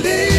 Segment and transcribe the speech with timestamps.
[0.00, 0.33] 一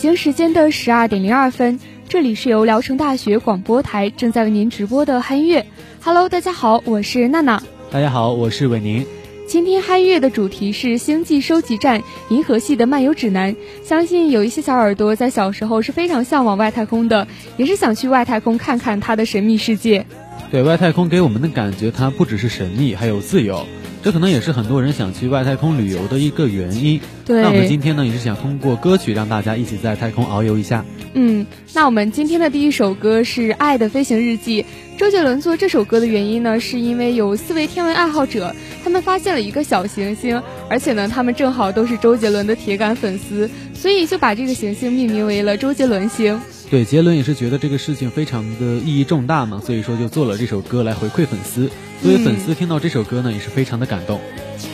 [0.00, 5.66] 京时间的十二点零二分，这里是由聊城大学广播台正在为您直播的嗨音乐。
[6.02, 7.62] Hello，大家好，我是娜娜。
[7.90, 9.04] 大家好，我是伟宁。
[9.46, 13.54] 今天嗨音乐的主题是《星际收集站：银河系的漫游指南》。
[13.84, 20.06] 相信有一些小耳朵在小时候是非常向往外太空的，也是想去外太空看看它的神秘世界。
[20.50, 23.66] 对外太空给我们的感觉，它不只是神秘，还有自由。
[24.02, 27.00] 这可能也是很多人想去外太空旅游的一个原因。
[27.24, 30.84] 对，那我们今天呢，也是想通过歌曲让大家一起在太空遨游一下。
[31.12, 34.62] 嗯，那我们今天的第一首歌是《爱的飞行日记》。
[35.00, 40.38] 周杰伦做这首歌的原因呢，是因为有四位天文爱好者，他们发现了一个小行星，
[40.68, 46.38] 而且呢，他们正好都是周杰伦的铁杆粉丝，所以就把这个行星命名为了周杰伦星。
[46.70, 51.70] 对，杰伦也是觉得这个事情非常的意义重大嘛，所以说就做了这首歌来回馈粉丝。
[52.02, 54.18] 所以粉丝听到这首歌呢，也是非常的感动。
[54.18, 54.69] 的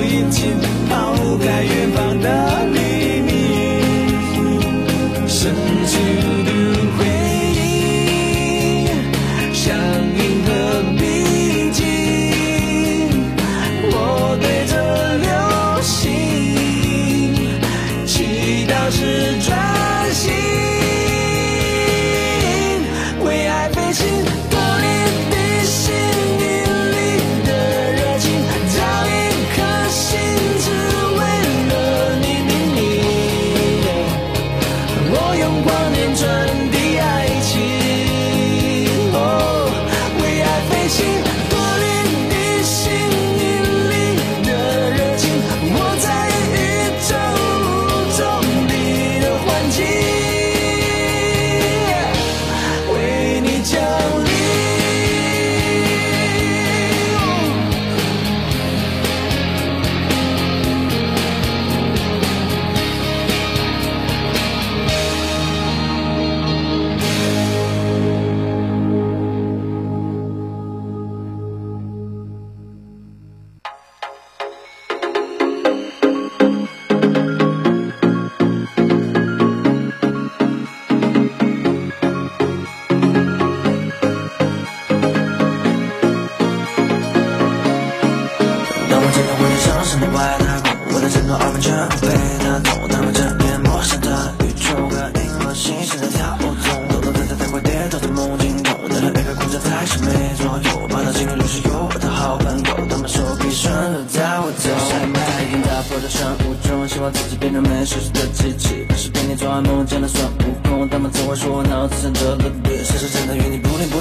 [0.00, 0.56] 已经
[0.88, 1.81] 抛开。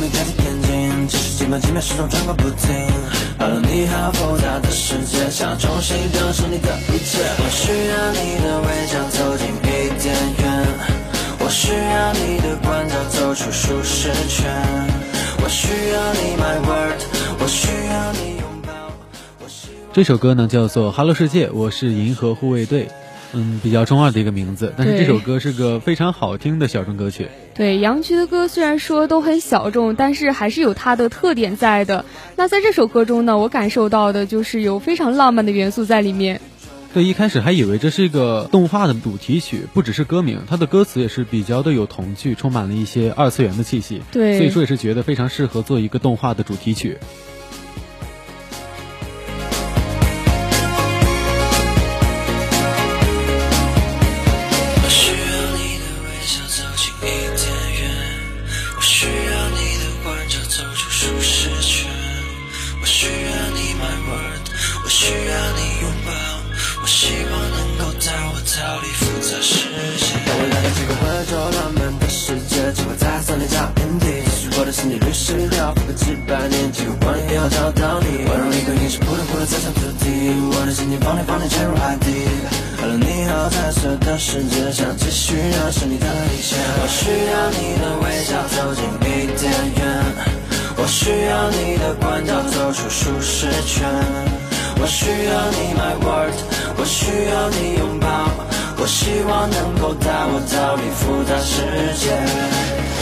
[0.02, 2.74] 你眼睛，只是几秒几秒始终转个不停。
[3.62, 7.20] 你好，复杂的世界，想重新认识你的一切。
[7.38, 9.62] 我需要你的微笑走近一
[10.02, 10.66] 点远，
[11.38, 14.52] 我需要你的关照走出舒适圈。
[15.44, 17.00] 我需要你 my word，
[17.40, 18.42] 我需要你
[19.94, 22.88] 这首歌呢叫做《Hello 世界》，我是银河护卫队。
[23.34, 27.30] 嗯，比较中二的一个名字，但是这首歌是个非常好听的小众歌曲。
[27.62, 32.06] 对，杨菊的歌虽然说都很小众，但是还是有它的特点在的。
[32.36, 36.42] 那在这首歌中呢，我感受到的就是有非常浪漫的元素在里面。
[36.92, 44.02] 对，一开始还以为这是一个动画的主题曲，不只是歌名，它的歌词也是比较的有童趣，充满了一些二次元的气息。
[44.12, 46.98] 对，所以说也是觉得非常适合做一个动画的主题曲。
[54.84, 55.16] 我需要
[55.56, 57.02] 你的微笑走近一
[57.38, 57.51] 点
[65.02, 66.14] 需要你拥抱，
[66.84, 68.54] 我希望能够带我逃
[68.86, 69.66] 离复杂世
[69.98, 70.14] 界。
[70.30, 74.06] 当我来到这个会宙浪漫的世界，只会在三里找天地。
[74.60, 78.30] 我的心理律师要付个几百年，几个光年也要找到你。
[78.30, 82.30] 我让一个陨石扑通扑通砸向土地，我的心情放电放电潜入海底。
[82.78, 86.62] Hello，你好，彩色的世界，想继续认识你的一切。
[86.78, 89.50] 我需要你的微笑走近一点
[89.82, 89.82] 远，
[90.78, 93.90] 我需要你的关照走出舒适圈。
[94.82, 96.34] 我需要你 my world，
[96.74, 98.10] 我需要你拥抱，
[98.82, 101.62] 我希望能够带我逃离复杂世
[102.02, 102.10] 界。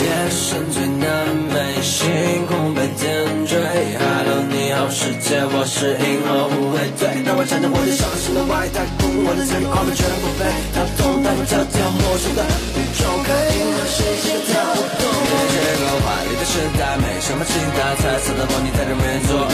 [0.04, 1.08] 夜深最难
[1.48, 2.12] 寐，星
[2.52, 3.56] 空被点缀。
[3.96, 7.24] Hello，你好世界，我是银河护卫队。
[7.24, 10.44] 当我站在我的上升的外太空，我的参与画面全部被
[10.76, 12.44] 打通，带我跳跳陌生的
[12.76, 14.60] 宇宙，看银河星星跳
[15.00, 15.08] 动。
[15.48, 19.48] 这个华丽的时代，没什么期待，彩色的梦你在这边左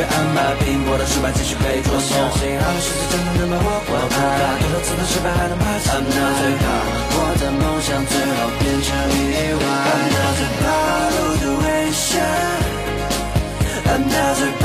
[0.00, 2.00] 被安排，苹果的失败继续被捉弄。
[2.00, 5.92] 相信好世界真的能把我我爱，多少次的失败还能爬起来。
[5.92, 6.64] I'm not 最怕
[7.12, 9.62] 我的梦想最后变成意外。
[9.92, 10.64] I'm not 最怕
[11.12, 12.08] 路的危险。
[13.84, 14.64] I'm not 最怕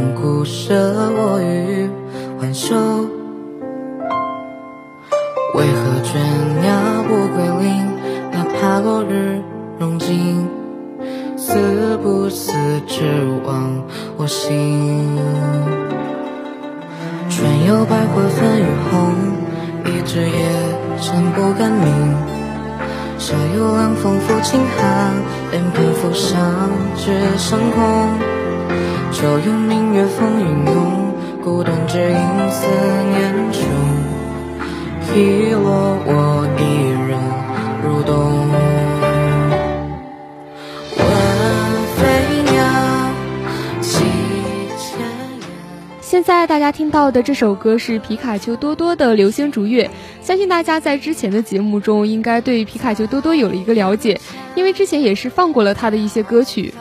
[0.00, 0.74] 遥传故舍，
[1.14, 1.59] 我与
[46.02, 49.84] 现在大家听到的这首歌是皮卡丘多多的《流星逐月》，
[50.26, 54.20] 相信大家在之前的节目中应该对皮卡丘多多有了一个了解，
[54.54, 56.74] 因为之前也是放过了他的一些歌曲。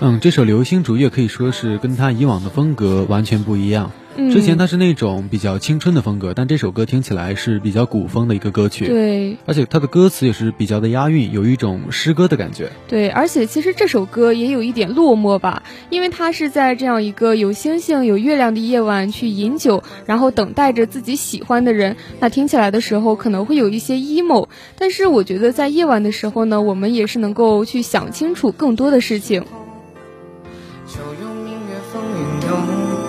[0.00, 3.90] 嗯，这首《流星逐月》可以说是跟他以往的风格完全不一样。
[4.16, 8.86] 之前他是那种比较青春的风格，但这首歌听起来是比较古风的一个歌曲。
[8.86, 12.70] 对，而且他的歌词也是比较的押韵，有一种诗歌的感觉。
[12.86, 21.96] 对，而且其实这首歌也有一点落寞吧，因为他是在这样一个有星星、有月亮的夜晚去饮酒，然后等待着自己喜欢的人。
[22.20, 29.44] 那听起来的时候可能会有一些 emo，但是我觉得在夜晚的时候呢，我们也是能够去想清楚更多的事情。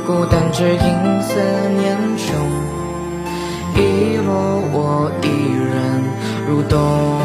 [0.06, 1.34] 孤单只因思
[1.80, 2.30] 念重，
[3.76, 6.04] 遗落我一人
[6.48, 7.25] 入冬。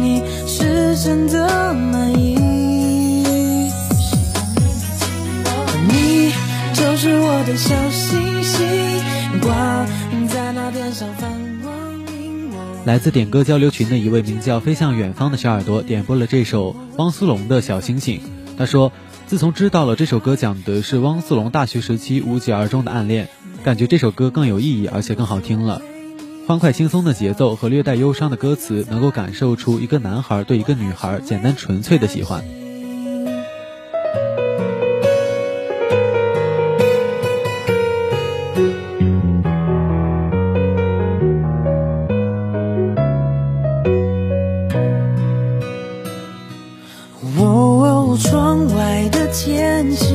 [12.83, 18.17] 来自点歌交流群的一位名叫“飞向远方”的小耳朵点播了这首汪苏泷的《小星星》。
[18.57, 18.91] 他说
[19.27, 23.29] ：“自从知道了这首歌讲的是汪苏泷大学时期无疾而终的暗恋，
[23.63, 25.79] 感觉这首歌更有意义，而且更好听了。
[26.47, 32.43] 欢快轻松的节奏和略带忧伤的歌词，能够感受出一个男孩对一个女孩简单纯粹的喜欢。”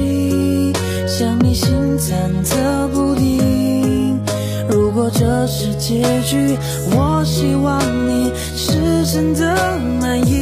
[0.06, 0.72] 天气
[1.06, 4.20] 像你心忐忑不定。
[4.68, 6.56] 如果这是结局，
[6.92, 10.32] 我希望你是真的满意。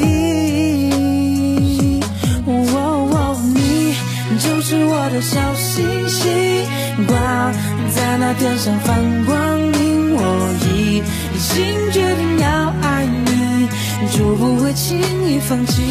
[2.46, 3.94] 哦，你
[4.38, 6.66] 就是我的小星星，
[7.06, 7.52] 挂
[7.94, 10.14] 在那天上放光明。
[10.16, 10.20] 我
[10.66, 11.02] 已
[11.38, 13.68] 经决定要爱你，
[14.10, 15.82] 就不会轻易放弃。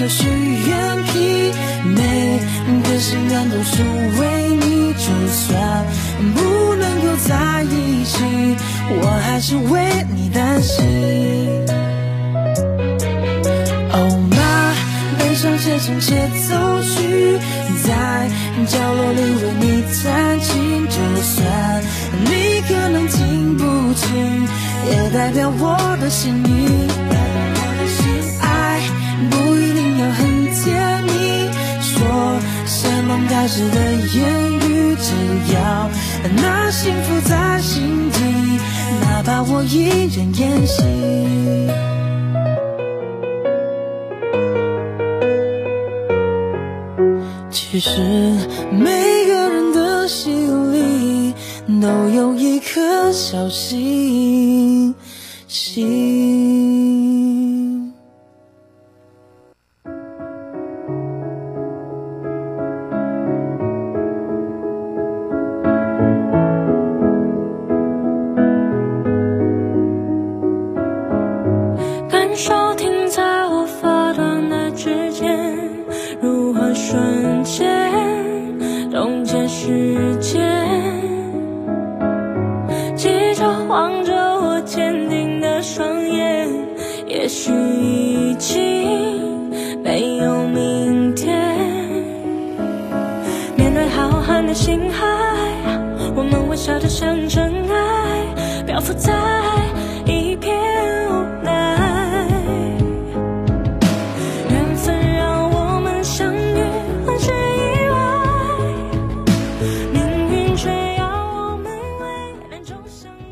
[0.00, 0.24] 的许
[0.66, 1.52] 愿瓶，
[1.94, 2.40] 每
[2.82, 3.82] 个心愿都是
[4.18, 4.94] 为你。
[4.94, 5.84] 就算
[6.34, 8.24] 不能够在一起，
[8.88, 10.86] 我还是为你担心。
[13.92, 14.72] 哦妈，
[15.18, 16.16] 悲伤写成协
[16.48, 17.38] 奏曲，
[17.84, 18.30] 在
[18.66, 20.86] 角落里为你弹琴。
[20.88, 21.82] 就算
[22.24, 24.48] 你可能听不清，
[24.90, 27.19] 也代表我的心意。
[39.64, 40.82] 一人演戏。
[47.50, 48.00] 其实
[48.72, 51.34] 每个人的心里
[51.80, 54.09] 都有一颗小星
[87.32, 89.48] 许已经
[89.84, 91.32] 没有明天。
[93.56, 95.06] 面对浩瀚的星海，
[96.16, 97.39] 我们微笑着像尘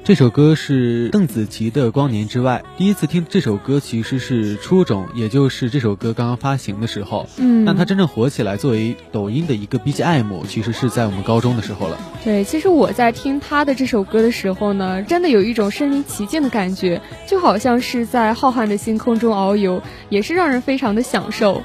[0.08, 2.64] 这首歌是邓紫棋的《光年之外》。
[2.78, 7.28] 第一次听这首歌其实是初中，也就是这首歌刚刚发行的时候。
[7.36, 11.98] 嗯，但它真正火起来，作为抖音的一个 BGM，其实是在我们高中的时候了。
[12.24, 21.62] 对，其实我在听他的这首歌的时候呢，真的有一种身临其境的感觉，就好像是在浩瀚的星空中遨游，也是让人非常的享受。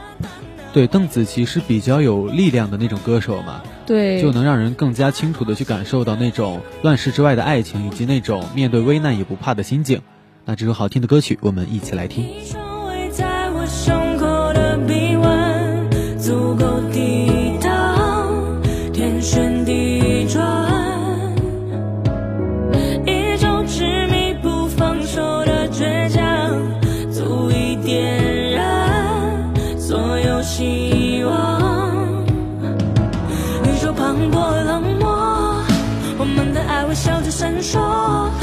[0.73, 10.01] 对，邓紫棋是比较有力量的那种歌手嘛，对，就能让人更加清楚的去感受到那种乱世之外的爱情，以及那种面对危难也不怕的心境。
[10.45, 12.25] 那这首好听的歌曲，我们一起来听。
[37.63, 38.42] 说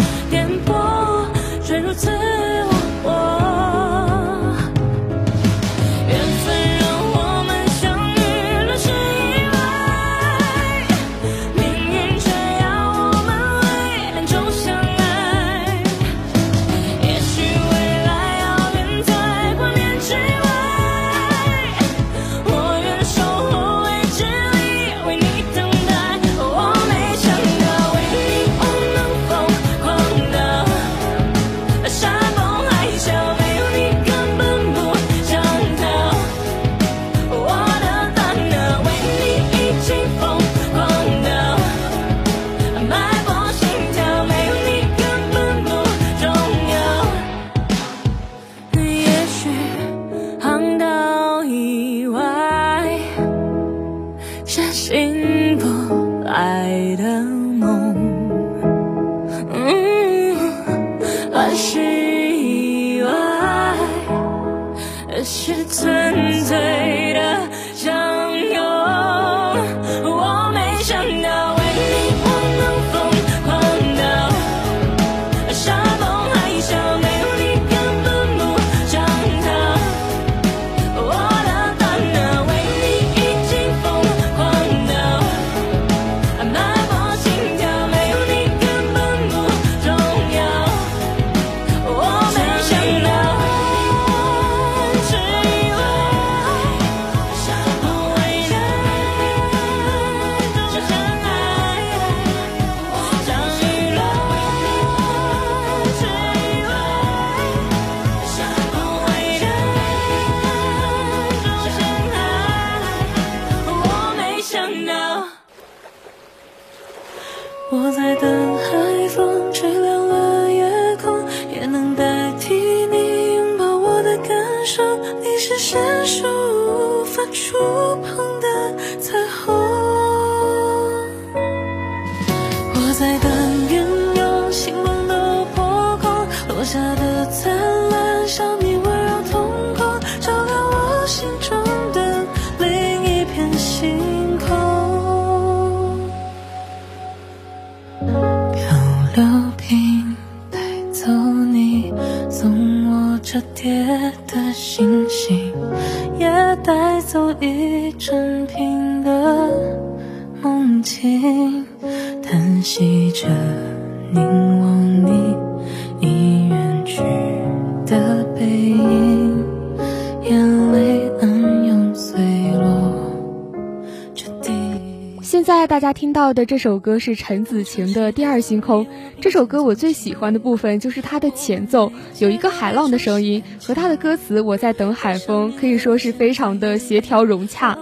[175.81, 178.85] 大家听到的这首歌是陈子晴的《第二星空》。
[179.19, 187.79] 这首歌我最喜欢的部分就是它的前奏，有一个海浪的声音，和它的歌词“我在等海风”可以说是非常的协调融洽。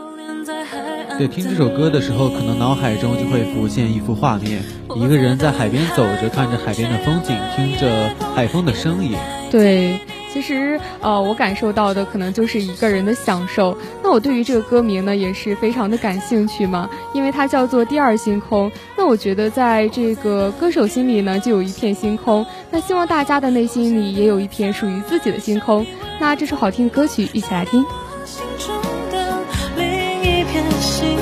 [1.18, 4.62] 对，听这首歌的时候，可能脑海中就会浮现一幅画面：
[4.94, 9.16] 一个人在海边走着，看着海边的风景，听着海风的声音。
[9.50, 9.98] 对，
[10.32, 13.76] 其实呃，我感受到的可能就是一个人的享受。
[14.02, 18.70] 那我对于这个歌名呢，也是非常的感兴趣嘛，因为它叫做《第二星空》。
[18.96, 22.44] 那我觉得在这个歌手心里呢，就有一片星空。
[22.70, 25.84] 那希望大家的内心里也有一片属于自己的星空。
[26.20, 27.84] 那这首好听的歌曲，一起来听。
[28.24, 28.74] 心中
[29.10, 29.38] 的
[29.76, 29.86] 另
[30.20, 31.17] 一片星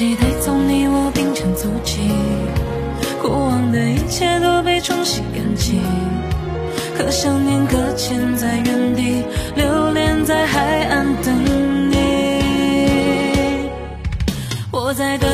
[0.00, 1.98] 期待从你我并肩足迹，
[3.20, 5.82] 过往的一切都被冲洗干净。
[6.96, 9.22] 可想念搁浅在原地，
[9.56, 13.68] 留恋在海岸等你。
[14.70, 15.30] 我在等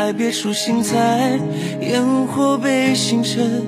[0.00, 1.38] 爱别出心裁，
[1.82, 3.62] 烟火被星辰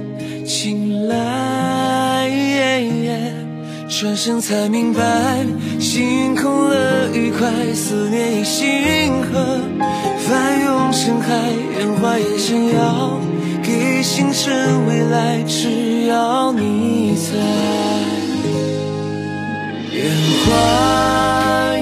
[0.46, 2.30] 青睐。
[3.86, 5.44] 转身才明白，
[5.78, 9.60] 心空了愉快，思念已星河，
[10.26, 11.36] 翻涌成海，
[11.78, 13.20] 烟花也想要
[13.62, 17.34] 给星辰未来，只要你在。
[19.92, 20.02] 烟
[20.46, 21.76] 花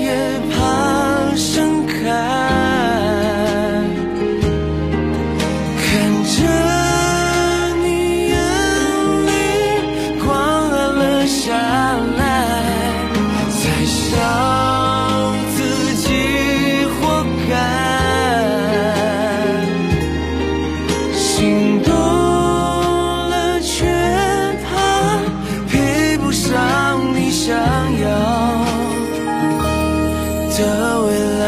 [31.01, 31.40] 的未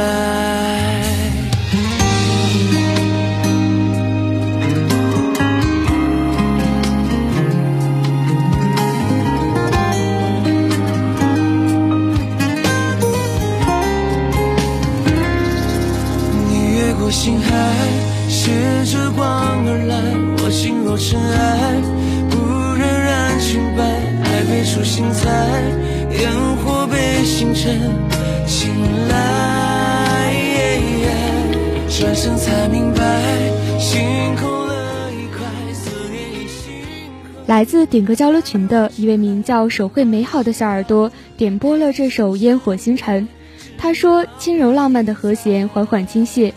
[37.47, 43.29] 来自点歌交流群的一位名叫手绘美好的小耳朵点播了这首《烟火星辰》。
[43.77, 46.53] 他说：“轻柔浪漫的和弦缓缓倾泻，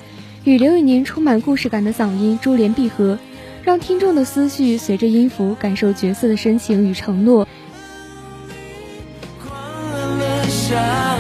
[0.46, 3.20] 与刘宇宁充满故事感的嗓音珠联璧合，
[3.64, 7.48] 让听众的思绪随着音符感受角色的深情与承诺。
[10.70, 11.15] 了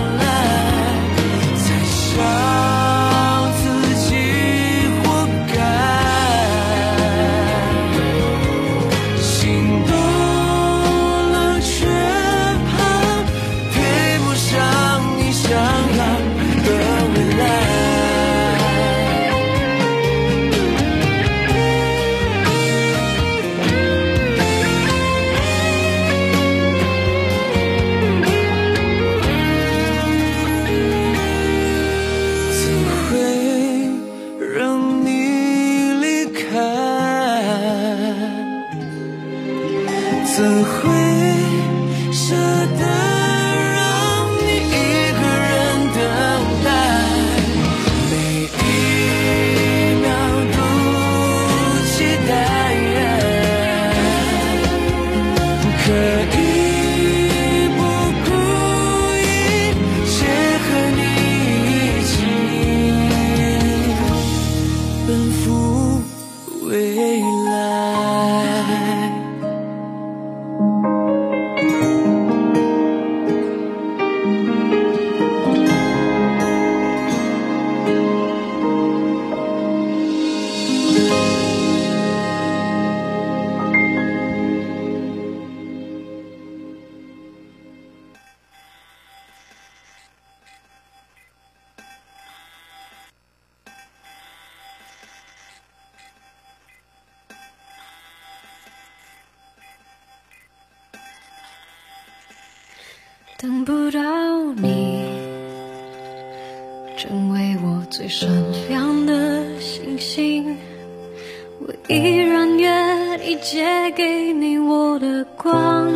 [113.42, 115.92] 借给你我的光，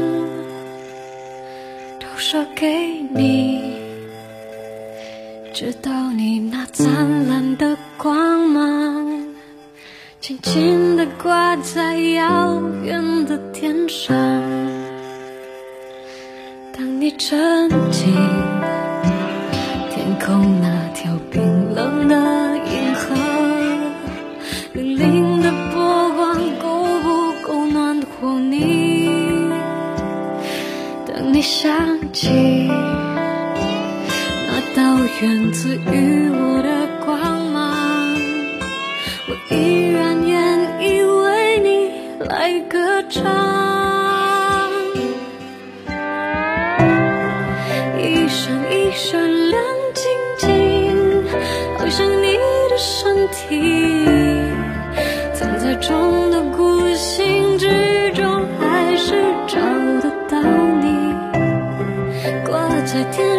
[1.99, 3.73] 投射给你，
[5.54, 9.25] 直到你那灿烂的光芒，
[10.19, 14.15] 轻轻地挂在遥远的天上。
[16.78, 18.13] 当你沉浸
[19.89, 20.59] 天空
[31.62, 31.69] 想
[32.13, 32.69] 起
[34.48, 34.80] 那道
[35.22, 37.19] 源自于我的光
[37.52, 38.15] 芒，
[39.28, 40.32] 我依然愿
[40.80, 41.67] 意为你
[42.30, 43.22] 来歌唱。
[47.98, 49.62] 一闪一闪亮
[49.93, 50.02] 晶
[50.38, 51.28] 晶，
[51.78, 52.38] 好像你
[52.69, 54.09] 的身体，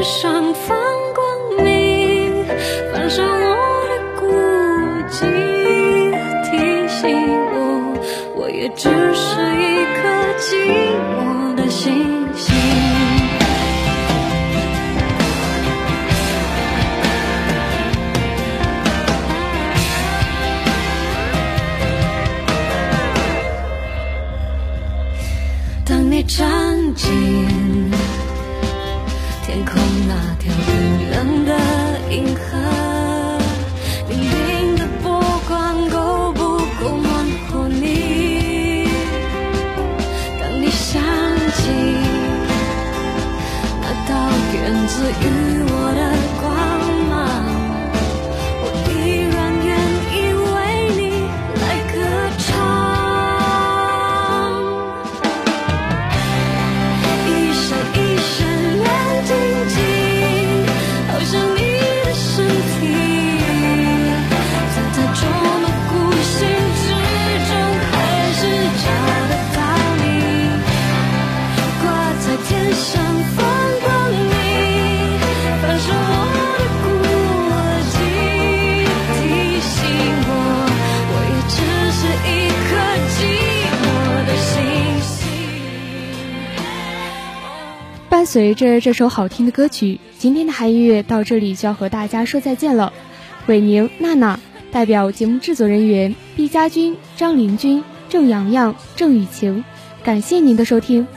[0.03, 0.79] 上放
[1.15, 2.45] 光明，
[2.93, 4.27] 反射我的孤
[5.11, 5.21] 寂，
[6.51, 7.01] 提醒
[7.53, 7.55] 我，
[8.35, 10.01] 我也只是一颗
[10.39, 10.47] 寂
[11.17, 12.20] 寞的心。
[88.31, 92.93] 随着这首好听的歌曲，今天的嗨音乐到这里就要和大家说再见了。
[93.49, 94.39] 伟宁、娜娜
[94.71, 99.65] 代表节目制作人员毕家军、张林军、郑阳阳、郑雨晴，
[100.05, 101.09] 感谢您的收听。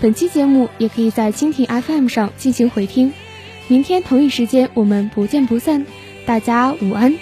[0.00, 3.12] 本期节目也可以在蜻蜓 FM 上进行回听。
[3.66, 5.84] 明天同一时间我们不见不散，
[6.24, 7.18] 大家午安。